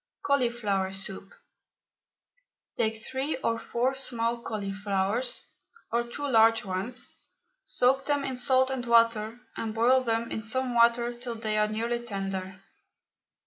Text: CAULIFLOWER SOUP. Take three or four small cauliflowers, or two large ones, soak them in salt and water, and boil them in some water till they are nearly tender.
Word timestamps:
CAULIFLOWER 0.25 0.93
SOUP. 0.93 1.31
Take 2.75 2.95
three 2.97 3.37
or 3.43 3.59
four 3.59 3.93
small 3.93 4.41
cauliflowers, 4.41 5.43
or 5.91 6.05
two 6.05 6.27
large 6.27 6.65
ones, 6.65 7.13
soak 7.65 8.07
them 8.07 8.23
in 8.23 8.35
salt 8.35 8.71
and 8.71 8.83
water, 8.87 9.39
and 9.55 9.75
boil 9.75 10.03
them 10.03 10.31
in 10.31 10.41
some 10.41 10.73
water 10.73 11.13
till 11.13 11.35
they 11.35 11.55
are 11.55 11.67
nearly 11.67 11.99
tender. 12.03 12.63